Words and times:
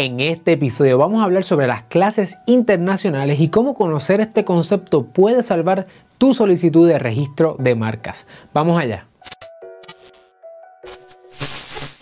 En 0.00 0.20
este 0.20 0.52
episodio 0.52 0.96
vamos 0.96 1.20
a 1.20 1.24
hablar 1.24 1.42
sobre 1.42 1.66
las 1.66 1.82
clases 1.82 2.38
internacionales 2.46 3.40
y 3.40 3.48
cómo 3.48 3.74
conocer 3.74 4.20
este 4.20 4.44
concepto 4.44 5.06
puede 5.06 5.42
salvar 5.42 5.88
tu 6.18 6.34
solicitud 6.34 6.86
de 6.86 7.00
registro 7.00 7.56
de 7.58 7.74
marcas. 7.74 8.28
Vamos 8.54 8.80
allá. 8.80 9.07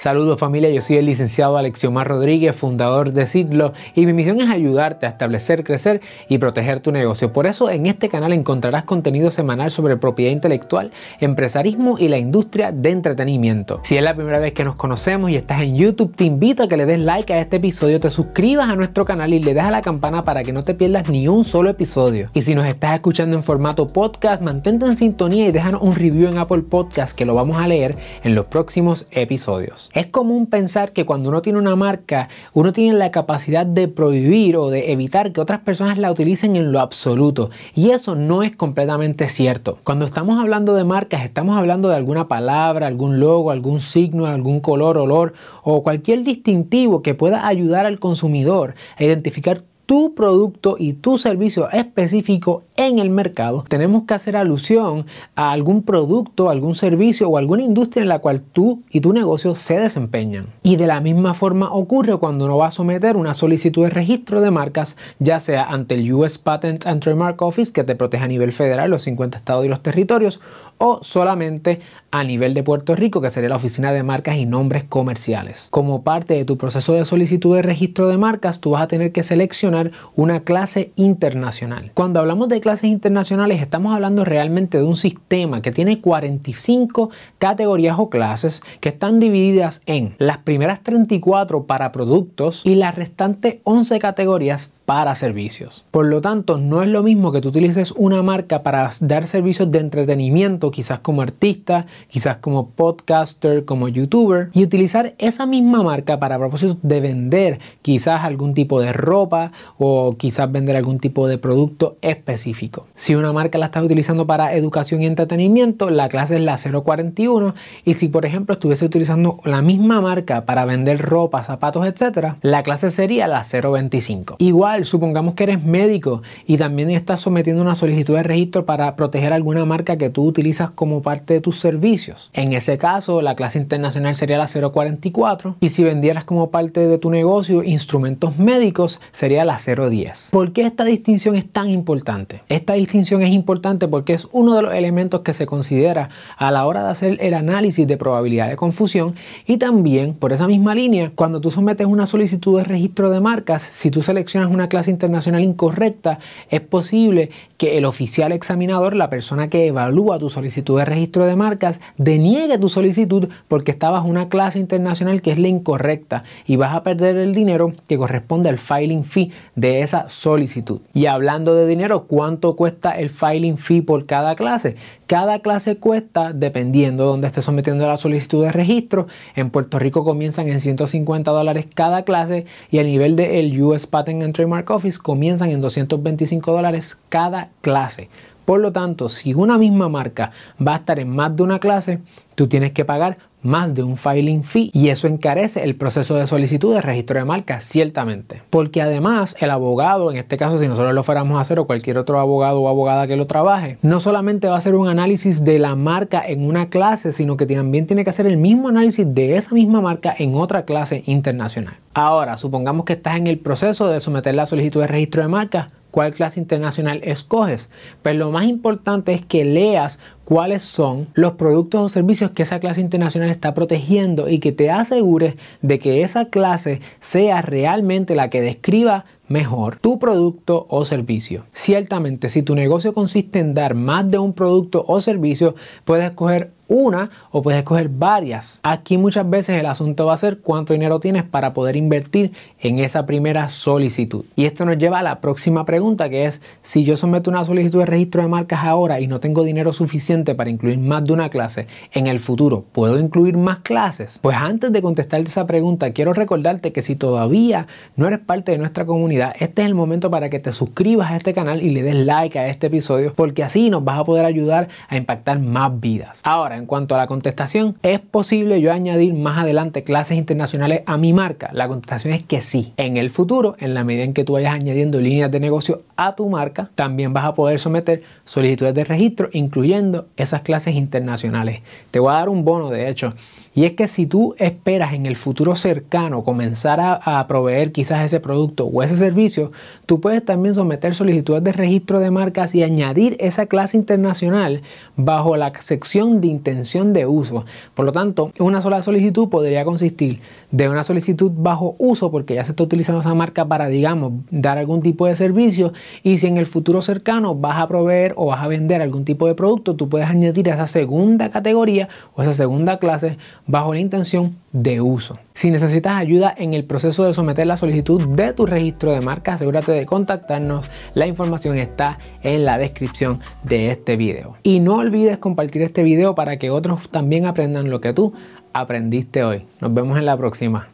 Saludos 0.00 0.38
familia, 0.38 0.70
yo 0.70 0.80
soy 0.80 0.96
el 0.96 1.04
licenciado 1.04 1.58
Alexiomar 1.58 2.08
Rodríguez, 2.08 2.56
fundador 2.56 3.12
de 3.12 3.26
Sidlo, 3.26 3.74
y 3.94 4.06
mi 4.06 4.14
misión 4.14 4.40
es 4.40 4.48
ayudarte 4.48 5.04
a 5.04 5.10
establecer, 5.10 5.62
crecer 5.62 6.00
y 6.26 6.38
proteger 6.38 6.80
tu 6.80 6.90
negocio. 6.90 7.34
Por 7.34 7.46
eso 7.46 7.68
en 7.68 7.84
este 7.84 8.08
canal 8.08 8.32
encontrarás 8.32 8.84
contenido 8.84 9.30
semanal 9.30 9.70
sobre 9.70 9.98
propiedad 9.98 10.32
intelectual, 10.32 10.90
empresarismo 11.20 11.98
y 11.98 12.08
la 12.08 12.16
industria 12.16 12.72
de 12.72 12.88
entretenimiento. 12.88 13.82
Si 13.84 13.98
es 13.98 14.02
la 14.02 14.14
primera 14.14 14.38
vez 14.38 14.54
que 14.54 14.64
nos 14.64 14.76
conocemos 14.76 15.32
y 15.32 15.36
estás 15.36 15.60
en 15.60 15.76
YouTube, 15.76 16.16
te 16.16 16.24
invito 16.24 16.62
a 16.62 16.68
que 16.68 16.78
le 16.78 16.86
des 16.86 17.02
like 17.02 17.34
a 17.34 17.36
este 17.36 17.56
episodio, 17.56 17.98
te 17.98 18.08
suscribas 18.08 18.70
a 18.70 18.76
nuestro 18.76 19.04
canal 19.04 19.34
y 19.34 19.38
le 19.38 19.52
des 19.52 19.64
a 19.64 19.70
la 19.70 19.82
campana 19.82 20.22
para 20.22 20.42
que 20.42 20.54
no 20.54 20.62
te 20.62 20.72
pierdas 20.72 21.10
ni 21.10 21.28
un 21.28 21.44
solo 21.44 21.68
episodio. 21.68 22.30
Y 22.32 22.40
si 22.40 22.54
nos 22.54 22.66
estás 22.66 22.94
escuchando 22.94 23.36
en 23.36 23.42
formato 23.42 23.86
podcast, 23.86 24.40
mantente 24.40 24.86
en 24.86 24.96
sintonía 24.96 25.46
y 25.46 25.52
déjanos 25.52 25.82
un 25.82 25.94
review 25.94 26.30
en 26.30 26.38
Apple 26.38 26.62
Podcast 26.62 27.14
que 27.14 27.26
lo 27.26 27.34
vamos 27.34 27.58
a 27.58 27.68
leer 27.68 27.98
en 28.24 28.34
los 28.34 28.48
próximos 28.48 29.04
episodios. 29.10 29.89
Es 29.92 30.06
común 30.06 30.46
pensar 30.46 30.92
que 30.92 31.04
cuando 31.04 31.28
uno 31.30 31.42
tiene 31.42 31.58
una 31.58 31.74
marca, 31.74 32.28
uno 32.54 32.72
tiene 32.72 32.96
la 32.96 33.10
capacidad 33.10 33.66
de 33.66 33.88
prohibir 33.88 34.56
o 34.56 34.70
de 34.70 34.92
evitar 34.92 35.32
que 35.32 35.40
otras 35.40 35.60
personas 35.60 35.98
la 35.98 36.12
utilicen 36.12 36.54
en 36.54 36.70
lo 36.70 36.78
absoluto. 36.78 37.50
Y 37.74 37.90
eso 37.90 38.14
no 38.14 38.44
es 38.44 38.54
completamente 38.54 39.28
cierto. 39.28 39.78
Cuando 39.82 40.04
estamos 40.04 40.40
hablando 40.40 40.74
de 40.74 40.84
marcas, 40.84 41.24
estamos 41.24 41.58
hablando 41.58 41.88
de 41.88 41.96
alguna 41.96 42.28
palabra, 42.28 42.86
algún 42.86 43.18
logo, 43.18 43.50
algún 43.50 43.80
signo, 43.80 44.26
algún 44.26 44.60
color, 44.60 44.96
olor 44.96 45.34
o 45.64 45.82
cualquier 45.82 46.22
distintivo 46.22 47.02
que 47.02 47.14
pueda 47.14 47.48
ayudar 47.48 47.84
al 47.84 47.98
consumidor 47.98 48.74
a 48.96 49.02
identificar 49.02 49.62
tu 49.90 50.14
producto 50.14 50.76
y 50.78 50.92
tu 50.92 51.18
servicio 51.18 51.68
específico 51.68 52.62
en 52.76 53.00
el 53.00 53.10
mercado, 53.10 53.64
tenemos 53.68 54.04
que 54.04 54.14
hacer 54.14 54.36
alusión 54.36 55.06
a 55.34 55.50
algún 55.50 55.82
producto, 55.82 56.48
algún 56.48 56.76
servicio 56.76 57.28
o 57.28 57.36
alguna 57.36 57.62
industria 57.64 58.02
en 58.02 58.08
la 58.08 58.20
cual 58.20 58.40
tú 58.40 58.84
y 58.88 59.00
tu 59.00 59.12
negocio 59.12 59.56
se 59.56 59.80
desempeñan. 59.80 60.46
Y 60.62 60.76
de 60.76 60.86
la 60.86 61.00
misma 61.00 61.34
forma 61.34 61.72
ocurre 61.72 62.16
cuando 62.18 62.44
uno 62.44 62.56
va 62.56 62.68
a 62.68 62.70
someter 62.70 63.16
una 63.16 63.34
solicitud 63.34 63.82
de 63.82 63.90
registro 63.90 64.40
de 64.40 64.52
marcas, 64.52 64.96
ya 65.18 65.40
sea 65.40 65.64
ante 65.64 65.96
el 65.96 66.12
US 66.12 66.38
Patent 66.38 66.86
and 66.86 67.02
Trademark 67.02 67.42
Office, 67.42 67.72
que 67.72 67.82
te 67.82 67.96
protege 67.96 68.22
a 68.22 68.28
nivel 68.28 68.52
federal 68.52 68.90
los 68.90 69.02
50 69.02 69.38
estados 69.38 69.64
y 69.64 69.68
los 69.68 69.82
territorios, 69.82 70.38
o 70.82 71.00
solamente 71.02 71.80
a 72.10 72.24
nivel 72.24 72.54
de 72.54 72.62
Puerto 72.62 72.96
Rico, 72.96 73.20
que 73.20 73.30
sería 73.30 73.50
la 73.50 73.56
Oficina 73.56 73.92
de 73.92 74.02
Marcas 74.02 74.36
y 74.36 74.46
Nombres 74.46 74.82
Comerciales. 74.84 75.68
Como 75.70 76.02
parte 76.02 76.34
de 76.34 76.44
tu 76.44 76.56
proceso 76.56 76.94
de 76.94 77.04
solicitud 77.04 77.54
de 77.54 77.62
registro 77.62 78.08
de 78.08 78.16
marcas, 78.16 78.60
tú 78.60 78.70
vas 78.70 78.82
a 78.82 78.88
tener 78.88 79.12
que 79.12 79.22
seleccionar 79.22 79.92
una 80.16 80.40
clase 80.40 80.90
internacional. 80.96 81.92
Cuando 81.94 82.18
hablamos 82.18 82.48
de 82.48 82.60
clases 82.60 82.90
internacionales, 82.90 83.60
estamos 83.60 83.94
hablando 83.94 84.24
realmente 84.24 84.78
de 84.78 84.84
un 84.84 84.96
sistema 84.96 85.60
que 85.60 85.70
tiene 85.70 86.00
45 86.00 87.10
categorías 87.38 87.96
o 87.98 88.08
clases 88.08 88.62
que 88.80 88.88
están 88.88 89.20
divididas 89.20 89.82
en 89.84 90.14
las 90.18 90.38
primeras 90.38 90.82
34 90.82 91.64
para 91.64 91.92
productos 91.92 92.62
y 92.64 92.74
las 92.74 92.94
restantes 92.94 93.56
11 93.64 93.98
categorías 93.98 94.70
para 94.90 95.14
servicios. 95.14 95.84
Por 95.92 96.06
lo 96.06 96.20
tanto, 96.20 96.58
no 96.58 96.82
es 96.82 96.88
lo 96.88 97.04
mismo 97.04 97.30
que 97.30 97.40
tú 97.40 97.50
utilices 97.50 97.92
una 97.92 98.24
marca 98.24 98.64
para 98.64 98.90
dar 98.98 99.28
servicios 99.28 99.70
de 99.70 99.78
entretenimiento, 99.78 100.72
quizás 100.72 100.98
como 100.98 101.22
artista, 101.22 101.86
quizás 102.08 102.38
como 102.38 102.70
podcaster, 102.70 103.64
como 103.64 103.86
youtuber, 103.86 104.48
y 104.52 104.64
utilizar 104.64 105.14
esa 105.18 105.46
misma 105.46 105.84
marca 105.84 106.18
para 106.18 106.40
propósitos 106.40 106.78
de 106.82 106.98
vender 106.98 107.60
quizás 107.82 108.24
algún 108.24 108.52
tipo 108.52 108.80
de 108.80 108.92
ropa 108.92 109.52
o 109.78 110.10
quizás 110.18 110.50
vender 110.50 110.76
algún 110.76 110.98
tipo 110.98 111.28
de 111.28 111.38
producto 111.38 111.96
específico. 112.02 112.88
Si 112.96 113.14
una 113.14 113.32
marca 113.32 113.58
la 113.58 113.66
estás 113.66 113.84
utilizando 113.84 114.26
para 114.26 114.56
educación 114.56 115.02
y 115.02 115.06
entretenimiento, 115.06 115.88
la 115.88 116.08
clase 116.08 116.34
es 116.34 116.40
la 116.40 116.56
041 116.56 117.54
y 117.84 117.94
si 117.94 118.08
por 118.08 118.26
ejemplo 118.26 118.54
estuviese 118.54 118.86
utilizando 118.86 119.38
la 119.44 119.62
misma 119.62 120.00
marca 120.00 120.46
para 120.46 120.64
vender 120.64 120.98
ropa, 120.98 121.44
zapatos, 121.44 121.86
etcétera, 121.86 122.38
la 122.42 122.64
clase 122.64 122.90
sería 122.90 123.28
la 123.28 123.44
025. 123.44 124.34
Igual 124.38 124.79
supongamos 124.84 125.34
que 125.34 125.44
eres 125.44 125.64
médico 125.64 126.22
y 126.46 126.56
también 126.56 126.90
estás 126.90 127.20
sometiendo 127.20 127.62
una 127.62 127.74
solicitud 127.74 128.14
de 128.14 128.22
registro 128.22 128.64
para 128.64 128.96
proteger 128.96 129.32
alguna 129.32 129.64
marca 129.64 129.96
que 129.96 130.10
tú 130.10 130.24
utilizas 130.24 130.70
como 130.70 131.02
parte 131.02 131.34
de 131.34 131.40
tus 131.40 131.58
servicios. 131.58 132.30
En 132.32 132.52
ese 132.52 132.78
caso, 132.78 133.22
la 133.22 133.34
clase 133.34 133.58
internacional 133.58 134.14
sería 134.14 134.38
la 134.38 134.46
044 134.46 135.56
y 135.60 135.68
si 135.68 135.84
vendieras 135.84 136.24
como 136.24 136.50
parte 136.50 136.80
de 136.86 136.98
tu 136.98 137.10
negocio 137.10 137.62
instrumentos 137.62 138.38
médicos 138.38 139.00
sería 139.12 139.44
la 139.44 139.58
010. 139.58 140.28
¿Por 140.30 140.52
qué 140.52 140.62
esta 140.62 140.84
distinción 140.84 141.36
es 141.36 141.50
tan 141.50 141.68
importante? 141.68 142.42
Esta 142.48 142.74
distinción 142.74 143.22
es 143.22 143.30
importante 143.30 143.88
porque 143.88 144.14
es 144.14 144.26
uno 144.32 144.54
de 144.54 144.62
los 144.62 144.74
elementos 144.74 145.20
que 145.20 145.32
se 145.32 145.46
considera 145.46 146.10
a 146.36 146.50
la 146.50 146.66
hora 146.66 146.84
de 146.84 146.90
hacer 146.90 147.16
el 147.20 147.34
análisis 147.34 147.86
de 147.86 147.96
probabilidad 147.96 148.48
de 148.48 148.56
confusión 148.56 149.14
y 149.46 149.56
también 149.56 150.14
por 150.14 150.32
esa 150.32 150.46
misma 150.46 150.74
línea, 150.74 151.12
cuando 151.14 151.40
tú 151.40 151.50
sometes 151.50 151.86
una 151.86 152.06
solicitud 152.06 152.58
de 152.58 152.64
registro 152.64 153.10
de 153.10 153.20
marcas, 153.20 153.62
si 153.62 153.90
tú 153.90 154.02
seleccionas 154.02 154.50
una 154.50 154.68
clase 154.70 154.90
internacional 154.90 155.42
incorrecta, 155.42 156.18
es 156.48 156.62
posible 156.62 157.30
que 157.60 157.76
el 157.76 157.84
oficial 157.84 158.32
examinador, 158.32 158.96
la 158.96 159.10
persona 159.10 159.50
que 159.50 159.66
evalúa 159.66 160.18
tu 160.18 160.30
solicitud 160.30 160.78
de 160.78 160.86
registro 160.86 161.26
de 161.26 161.36
marcas, 161.36 161.78
deniegue 161.98 162.56
tu 162.56 162.70
solicitud 162.70 163.28
porque 163.48 163.70
estabas 163.70 164.02
una 164.06 164.30
clase 164.30 164.58
internacional 164.58 165.20
que 165.20 165.30
es 165.30 165.38
la 165.38 165.48
incorrecta 165.48 166.24
y 166.46 166.56
vas 166.56 166.74
a 166.74 166.82
perder 166.82 167.18
el 167.18 167.34
dinero 167.34 167.74
que 167.86 167.98
corresponde 167.98 168.48
al 168.48 168.56
filing 168.56 169.04
fee 169.04 169.30
de 169.56 169.82
esa 169.82 170.08
solicitud. 170.08 170.80
Y 170.94 171.04
hablando 171.04 171.54
de 171.54 171.66
dinero, 171.66 172.04
¿cuánto 172.04 172.56
cuesta 172.56 172.92
el 172.92 173.10
filing 173.10 173.58
fee 173.58 173.82
por 173.82 174.06
cada 174.06 174.36
clase? 174.36 174.76
Cada 175.06 175.40
clase 175.40 175.76
cuesta, 175.76 176.32
dependiendo 176.32 177.02
de 177.02 177.08
dónde 177.10 177.26
esté 177.26 177.42
sometiendo 177.42 177.86
la 177.86 177.98
solicitud 177.98 178.42
de 178.42 178.52
registro, 178.52 179.06
en 179.36 179.50
Puerto 179.50 179.78
Rico 179.78 180.02
comienzan 180.02 180.48
en 180.48 180.60
150 180.60 181.30
dólares 181.30 181.66
cada 181.74 182.04
clase 182.04 182.46
y 182.70 182.78
a 182.78 182.84
nivel 182.84 183.16
del 183.16 183.60
US 183.60 183.86
Patent 183.86 184.22
and 184.22 184.32
Trademark 184.32 184.70
Office 184.70 184.98
comienzan 184.98 185.50
en 185.50 185.60
225 185.60 186.52
dólares 186.52 186.96
cada 187.10 187.49
clase. 187.60 188.08
Por 188.44 188.60
lo 188.60 188.72
tanto, 188.72 189.08
si 189.08 189.32
una 189.32 189.58
misma 189.58 189.88
marca 189.88 190.32
va 190.66 190.74
a 190.74 190.78
estar 190.78 190.98
en 190.98 191.08
más 191.08 191.36
de 191.36 191.42
una 191.42 191.60
clase, 191.60 192.00
tú 192.34 192.48
tienes 192.48 192.72
que 192.72 192.84
pagar 192.84 193.18
más 193.42 193.74
de 193.74 193.82
un 193.82 193.96
filing 193.96 194.44
fee 194.44 194.70
y 194.74 194.88
eso 194.88 195.06
encarece 195.06 195.62
el 195.62 195.74
proceso 195.74 196.14
de 196.14 196.26
solicitud 196.26 196.74
de 196.74 196.82
registro 196.82 197.18
de 197.18 197.24
marca 197.24 197.60
ciertamente 197.60 198.42
porque 198.50 198.82
además 198.82 199.34
el 199.40 199.50
abogado 199.50 200.10
en 200.10 200.18
este 200.18 200.36
caso 200.36 200.58
si 200.58 200.68
nosotros 200.68 200.94
lo 200.94 201.02
fuéramos 201.02 201.38
a 201.38 201.40
hacer 201.40 201.58
o 201.58 201.66
cualquier 201.66 201.96
otro 201.98 202.20
abogado 202.20 202.60
o 202.60 202.68
abogada 202.68 203.06
que 203.06 203.16
lo 203.16 203.26
trabaje 203.26 203.78
no 203.82 204.00
solamente 204.00 204.48
va 204.48 204.54
a 204.54 204.58
hacer 204.58 204.74
un 204.74 204.88
análisis 204.88 205.42
de 205.42 205.58
la 205.58 205.74
marca 205.74 206.22
en 206.26 206.44
una 206.44 206.68
clase 206.68 207.12
sino 207.12 207.36
que 207.36 207.46
también 207.46 207.86
tiene 207.86 208.04
que 208.04 208.10
hacer 208.10 208.26
el 208.26 208.36
mismo 208.36 208.68
análisis 208.68 209.06
de 209.08 209.36
esa 209.36 209.54
misma 209.54 209.80
marca 209.80 210.14
en 210.18 210.34
otra 210.34 210.64
clase 210.64 211.02
internacional 211.06 211.74
ahora 211.94 212.36
supongamos 212.36 212.84
que 212.84 212.92
estás 212.92 213.16
en 213.16 213.26
el 213.26 213.38
proceso 213.38 213.88
de 213.88 214.00
someter 214.00 214.34
la 214.34 214.46
solicitud 214.46 214.80
de 214.80 214.86
registro 214.86 215.22
de 215.22 215.28
marca 215.28 215.68
cuál 215.90 216.14
clase 216.14 216.40
internacional 216.40 217.00
escoges. 217.04 217.70
Pero 218.02 218.18
lo 218.18 218.30
más 218.30 218.46
importante 218.46 219.12
es 219.12 219.24
que 219.24 219.44
leas 219.44 219.98
cuáles 220.24 220.62
son 220.62 221.08
los 221.14 221.32
productos 221.32 221.80
o 221.80 221.88
servicios 221.88 222.30
que 222.30 222.42
esa 222.42 222.60
clase 222.60 222.80
internacional 222.80 223.30
está 223.30 223.54
protegiendo 223.54 224.28
y 224.28 224.38
que 224.38 224.52
te 224.52 224.70
asegures 224.70 225.34
de 225.62 225.78
que 225.78 226.02
esa 226.02 226.26
clase 226.26 226.80
sea 227.00 227.42
realmente 227.42 228.14
la 228.14 228.30
que 228.30 228.40
describa 228.40 229.04
mejor 229.30 229.76
tu 229.76 230.00
producto 230.00 230.66
o 230.68 230.84
servicio. 230.84 231.44
Ciertamente, 231.52 232.28
si 232.28 232.42
tu 232.42 232.56
negocio 232.56 232.92
consiste 232.92 233.38
en 233.38 233.54
dar 233.54 233.74
más 233.74 234.10
de 234.10 234.18
un 234.18 234.32
producto 234.32 234.84
o 234.88 235.00
servicio, 235.00 235.54
puedes 235.84 236.10
escoger 236.10 236.50
una 236.66 237.10
o 237.30 237.40
puedes 237.40 237.58
escoger 237.58 237.88
varias. 237.88 238.58
Aquí 238.62 238.98
muchas 238.98 239.28
veces 239.28 239.58
el 239.58 239.66
asunto 239.66 240.06
va 240.06 240.14
a 240.14 240.18
ser 240.18 240.38
cuánto 240.38 240.72
dinero 240.72 240.98
tienes 240.98 241.22
para 241.24 241.52
poder 241.52 241.76
invertir 241.76 242.32
en 242.60 242.80
esa 242.80 243.06
primera 243.06 243.50
solicitud. 243.50 244.24
Y 244.34 244.46
esto 244.46 244.64
nos 244.64 244.78
lleva 244.78 244.98
a 244.98 245.02
la 245.02 245.20
próxima 245.20 245.64
pregunta 245.64 246.08
que 246.08 246.26
es 246.26 246.40
si 246.62 246.84
yo 246.84 246.96
someto 246.96 247.30
una 247.30 247.44
solicitud 247.44 247.80
de 247.80 247.86
registro 247.86 248.22
de 248.22 248.28
marcas 248.28 248.64
ahora 248.64 249.00
y 249.00 249.06
no 249.06 249.20
tengo 249.20 249.44
dinero 249.44 249.72
suficiente 249.72 250.19
para 250.34 250.50
incluir 250.50 250.78
más 250.78 251.04
de 251.04 251.12
una 251.12 251.28
clase, 251.30 251.66
en 251.92 252.06
el 252.06 252.20
futuro, 252.20 252.64
¿puedo 252.72 252.98
incluir 252.98 253.36
más 253.36 253.58
clases? 253.58 254.18
Pues 254.22 254.36
antes 254.36 254.72
de 254.72 254.82
contestarte 254.82 255.28
esa 255.28 255.46
pregunta, 255.46 255.92
quiero 255.92 256.12
recordarte 256.12 256.72
que 256.72 256.82
si 256.82 256.96
todavía 256.96 257.66
no 257.96 258.06
eres 258.06 258.20
parte 258.20 258.52
de 258.52 258.58
nuestra 258.58 258.84
comunidad, 258.84 259.34
este 259.40 259.62
es 259.62 259.68
el 259.68 259.74
momento 259.74 260.10
para 260.10 260.30
que 260.30 260.38
te 260.38 260.52
suscribas 260.52 261.10
a 261.10 261.16
este 261.16 261.34
canal 261.34 261.62
y 261.62 261.70
le 261.70 261.82
des 261.82 261.96
like 261.96 262.38
a 262.38 262.48
este 262.48 262.66
episodio 262.66 263.12
porque 263.14 263.42
así 263.42 263.70
nos 263.70 263.84
vas 263.84 263.98
a 263.98 264.04
poder 264.04 264.24
ayudar 264.24 264.68
a 264.88 264.96
impactar 264.96 265.40
más 265.40 265.80
vidas. 265.80 266.20
Ahora, 266.22 266.56
en 266.56 266.66
cuanto 266.66 266.94
a 266.94 266.98
la 266.98 267.06
contestación, 267.06 267.76
¿es 267.82 268.00
posible 268.00 268.60
yo 268.60 268.72
añadir 268.72 269.14
más 269.14 269.38
adelante 269.38 269.82
clases 269.82 270.18
internacionales 270.18 270.82
a 270.86 270.96
mi 270.96 271.12
marca? 271.12 271.50
La 271.52 271.68
contestación 271.68 272.14
es 272.14 272.22
que 272.22 272.40
sí. 272.40 272.72
En 272.76 272.96
el 272.96 273.10
futuro, 273.10 273.56
en 273.58 273.74
la 273.74 273.84
medida 273.84 274.04
en 274.04 274.14
que 274.14 274.24
tú 274.24 274.34
vayas 274.34 274.54
añadiendo 274.54 275.00
líneas 275.00 275.30
de 275.30 275.40
negocio 275.40 275.82
a 275.96 276.14
tu 276.14 276.28
marca, 276.28 276.70
también 276.74 277.12
vas 277.12 277.24
a 277.24 277.34
poder 277.34 277.58
someter 277.58 278.02
solicitudes 278.24 278.74
de 278.74 278.84
registro, 278.84 279.28
incluyendo 279.32 279.99
esas 280.16 280.42
clases 280.42 280.74
internacionales. 280.74 281.62
Te 281.90 281.98
voy 281.98 282.12
a 282.12 282.18
dar 282.18 282.28
un 282.28 282.44
bono, 282.44 282.70
de 282.70 282.88
hecho, 282.88 283.14
Y 283.52 283.64
es 283.64 283.72
que 283.72 283.88
si 283.88 284.06
tú 284.06 284.36
esperas 284.38 284.92
en 284.94 285.06
el 285.06 285.16
futuro 285.16 285.56
cercano 285.56 286.22
comenzar 286.22 286.78
a, 286.78 286.94
a, 286.94 287.26
proveer 287.26 287.72
quizás 287.72 288.04
ese 288.04 288.20
producto 288.20 288.66
o 288.66 288.82
ese 288.82 288.96
servicio, 288.96 289.50
tú 289.86 290.00
puedes 290.00 290.24
también 290.24 290.54
someter 290.54 290.94
solicitudes 290.94 291.42
de 291.42 291.52
registro 291.52 291.98
de 291.98 292.12
marcas 292.12 292.54
y 292.54 292.62
añadir 292.62 293.16
esa 293.18 293.46
clase 293.46 293.76
internacional 293.76 294.62
bajo 294.96 295.36
la 295.36 295.52
sección 295.60 296.20
de 296.20 296.28
intención 296.28 296.92
de 296.92 297.06
uso. 297.06 297.44
Por 297.74 297.86
lo 297.86 297.92
tanto, 297.92 298.30
una 298.38 298.62
sola 298.62 298.82
solicitud 298.82 299.28
podría 299.28 299.64
consistir 299.64 300.20
de 300.50 300.68
una 300.68 300.82
solicitud 300.82 301.30
bajo 301.34 301.76
uso 301.78 302.10
porque 302.10 302.34
ya 302.34 302.44
se 302.44 302.52
está 302.52 302.62
utilizando 302.62 303.00
esa 303.00 303.14
marca 303.14 303.44
para, 303.44 303.68
digamos, 303.68 304.12
dar 304.30 304.58
algún 304.58 304.82
tipo 304.82 305.06
de 305.06 305.16
servicio 305.16 305.72
y 306.02 306.18
si 306.18 306.26
en 306.26 306.36
el 306.36 306.46
futuro 306.46 306.82
cercano 306.82 307.34
vas 307.34 307.58
a 307.58 307.68
proveer 307.68 308.14
o 308.16 308.26
vas 308.26 308.42
a 308.42 308.48
vender 308.48 308.82
algún 308.82 309.04
tipo 309.04 309.26
de 309.26 309.34
producto, 309.34 309.76
tú 309.76 309.88
puedes 309.90 310.08
añadir 310.08 310.48
esa 310.48 310.66
segunda 310.66 311.30
categoría 311.30 311.88
o 312.14 312.22
esa 312.22 312.32
segunda 312.32 312.78
clase 312.78 313.18
bajo 313.46 313.74
la 313.74 313.80
intención 313.80 314.36
de 314.52 314.80
uso. 314.80 315.18
Si 315.34 315.50
necesitas 315.50 315.94
ayuda 315.94 316.34
en 316.36 316.54
el 316.54 316.64
proceso 316.64 317.04
de 317.04 317.12
someter 317.12 317.46
la 317.46 317.56
solicitud 317.56 318.08
de 318.16 318.32
tu 318.32 318.46
registro 318.46 318.92
de 318.92 319.00
marca, 319.02 319.34
asegúrate 319.34 319.72
de 319.72 319.84
contactarnos. 319.84 320.70
La 320.94 321.06
información 321.06 321.58
está 321.58 321.98
en 322.22 322.44
la 322.44 322.56
descripción 322.56 323.20
de 323.44 323.70
este 323.70 323.96
video. 323.96 324.36
Y 324.42 324.60
no 324.60 324.76
olvides 324.76 325.18
compartir 325.18 325.62
este 325.62 325.82
video 325.82 326.14
para 326.14 326.38
que 326.38 326.50
otros 326.50 326.88
también 326.90 327.26
aprendan 327.26 327.68
lo 327.68 327.80
que 327.80 327.92
tú 327.92 328.14
aprendiste 328.52 329.24
hoy. 329.24 329.44
Nos 329.60 329.74
vemos 329.74 329.98
en 329.98 330.06
la 330.06 330.16
próxima. 330.16 330.68